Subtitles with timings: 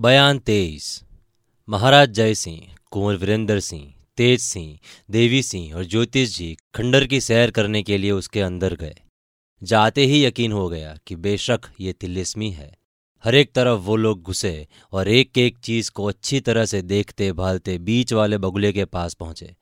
[0.00, 1.04] बयान तेईस।
[1.68, 2.60] महाराज जय सिंह
[2.90, 4.78] कुंवर वीरेंद्र सिंह, तेज सिंह,
[5.10, 8.94] देवी सिंह और ज्योतिष जी खंडर की सैर करने के लिए उसके अंदर गए।
[9.62, 12.78] जाते ही यकीन हो गया कि बेशक ये तिलिस्मी है।
[13.24, 17.32] हर एक तरफ़ वो लोग घुसे और एक एक चीज़ को अच्छी तरह से देखते,
[17.32, 19.56] भालते, बीच वाले बगुले के पास पहुँचे।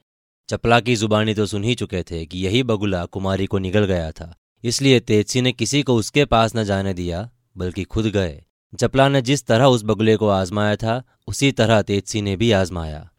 [0.50, 4.10] चपला की जुबानी तो सुन ही चुके थे कि यही बगुला कुमारी को निकल गया
[4.12, 4.34] था।
[4.64, 9.22] इसलिए तेजसी ने किसी को उसके पास न जाने दिया, बल्कि खुद गए। जपला ने
[9.22, 13.10] जिस तरह उस बगुले को आजमाया था, उसी तरह तेजसी ने भी आजमाया।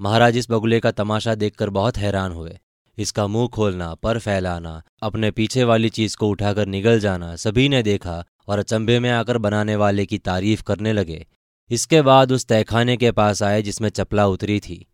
[0.00, 2.58] महाराज इस बगुले का तमाशा देखकर बहुत हैरान हुए।
[2.98, 7.82] इसका मुँह खोलना, पर फैलाना, अपने पीछे वाली चीज़ को उठाकर निगल जाना, सभी ने
[7.82, 11.26] देखा और अचंभे में आकर बनाने वाले की तारीफ़ करने लगे।
[11.70, 14.86] इसके बाद उस तहखाने के पास आए जिसमें चपला उतरी थी।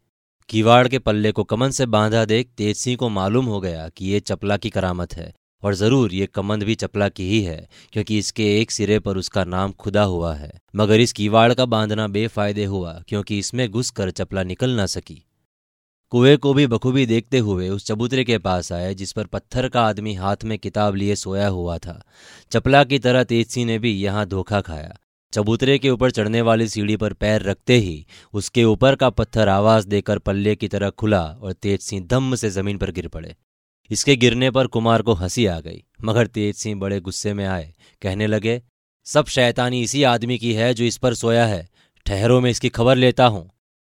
[0.48, 4.20] किवाड़ के पल्ले को कमन से बांधा देख तेजसी को मालूम हो गया कि ये
[4.20, 8.44] चपला की करामत है। और ज़रूर ये कमंद भी चपला की ही है, क्योंकि इसके
[8.60, 12.92] एक सिरे पर उसका नाम खुदा हुआ है। मगर इस कीवाड़ का बांधना बेफायदे हुआ,
[13.08, 15.22] क्योंकि इसमें घुस कर चपला निकल ना सकी।
[16.12, 19.82] कुएँ को भी बखूबी देखते हुए उस चबूतरे के पास आए, जिस पर पत्थर का
[19.82, 22.02] आदमी हाथ में किताब लिए सोया हुआ था।
[22.52, 24.96] चपला की तरह तेजसी ने भी यहाँ धोखा खाया।
[25.32, 29.86] चबूतरे के ऊपर चढ़ने वाली सीढ़ी पर पैर रखते ही उसके ऊपर का पत्थर आवाज़
[29.86, 33.34] देकर पल्ले की तरह खुला और तेज सिंह धम्म से ज़मीन पर गिर पड़े।
[33.90, 37.72] इसके गिरने पर कुमार को हँसी आ गई, मगर तेज सिंह बड़े गुस्से में आए,
[38.02, 38.62] कहने लगे,
[39.06, 41.68] सब शैतानी इसी आदमी की है जो इस पर सोया है,
[42.06, 43.48] ठहरो में इसकी खबर लेता हूँ।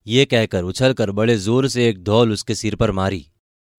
[0.08, 3.26] ये कहकर उछलकर बड़े ज़ोर से एक धौल उसके सिर पर मारी।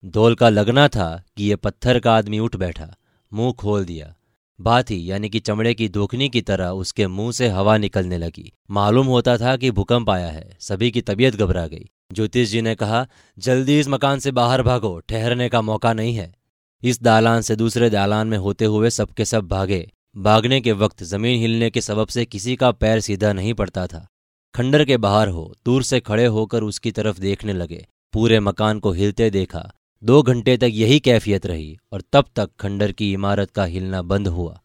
[0.05, 2.95] धौल का लगना था कि ये पत्थर का आदमी उठ बैठा,
[3.31, 4.13] मुँह खोल दिया।
[4.59, 8.51] बात ही यानी कि चमड़े की धोखनी की तरह उसके मुँह से हवा निकलने लगी।
[8.71, 12.75] मालूम होता था कि भूकंप आया है, सभी की तबीयत घबरा गई। ज्योतिष जी ने
[12.75, 13.07] कहा,
[13.39, 16.35] जल्दी इस मकान से बाहर भागो, ठहरने का मौका नहीं है।
[16.83, 21.39] इस दालान से दूसरे दालान में होते हुए सबके सब भागे। भागने के वक्त ज़मीन
[21.39, 24.07] हिलने के सबब से किसी का पैर सीधा नहीं पड़ता था।
[24.55, 28.91] खंडर के बाहर हो, दूर से खड़े होकर उसकी तरफ़ देखने लगे। पूरे मकान को
[28.91, 33.65] हिलते देखा। दो घंटे तक यही कैफियत रही और तब तक खंडर की इमारत का
[33.65, 34.61] हिलना बंद हुआ।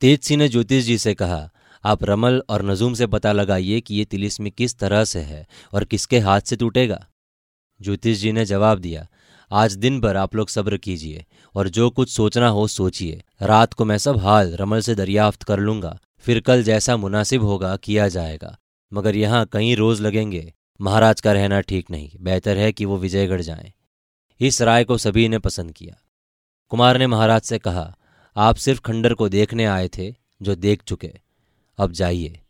[0.00, 1.50] तेज सिंह ने ज्योतिष जी से कहा
[1.84, 5.84] आप रमल और नजूम से पता लगाइए कि ये तिलिस्मी किस तरह से है और
[5.84, 7.06] किसके हाथ से टूटेगा।
[7.80, 9.06] ज्योतिष जी ने जवाब दिया,
[9.50, 11.24] आज दिन भर आप लोग सब्र कीजिए
[11.54, 15.58] और जो कुछ सोचना हो सोचिए। रात को मैं सब हाल रमल से दरियाफ्त कर
[15.58, 18.56] लूँगा, फिर कल जैसा मुनासिब होगा किया जाएगा।
[18.92, 23.40] मगर यहाँ कई रोज लगेंगे। महाराज का रहना ठीक नहीं, बेहतर है कि वो विजयगढ़
[23.40, 23.72] जाएँ।
[24.40, 25.94] इस राय को सभी ने पसंद किया।
[26.68, 27.96] कुमार ने महाराज से कहा,
[28.36, 31.12] आप सिर्फ़ खंडर को देखने आए थे, जो देख चुके।
[31.78, 32.40] अब जाइए।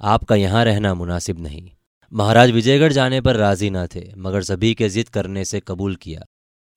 [0.00, 1.70] आपका यहाँ रहना मुनासिब नहीं।
[2.12, 6.20] महाराज विजयगढ़ जाने पर राज़ी न थे, मगर सभी के जिद करने से कबूल किया।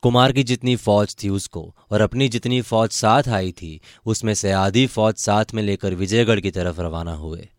[0.02, 4.52] कुमार की जितनी फौज थी उसको, और अपनी जितनी फौज साथ आई थी, उसमें से
[4.52, 7.50] आधी फौज साथ में लेकर विजयगढ़ की तरफ़ रवाना हुए।